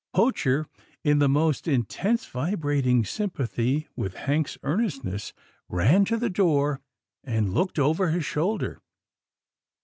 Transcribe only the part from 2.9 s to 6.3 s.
sympathy with Hank's earnestness, ran to the